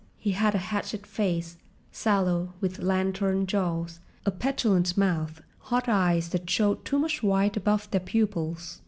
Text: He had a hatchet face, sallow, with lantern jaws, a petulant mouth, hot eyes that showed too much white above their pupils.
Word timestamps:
He 0.17 0.31
had 0.31 0.55
a 0.55 0.71
hatchet 0.73 1.05
face, 1.05 1.57
sallow, 1.91 2.55
with 2.59 2.79
lantern 2.79 3.45
jaws, 3.45 3.99
a 4.25 4.31
petulant 4.31 4.97
mouth, 4.97 5.41
hot 5.59 5.87
eyes 5.87 6.29
that 6.29 6.49
showed 6.49 6.83
too 6.83 6.97
much 6.97 7.21
white 7.21 7.55
above 7.55 7.87
their 7.91 8.01
pupils. 8.01 8.79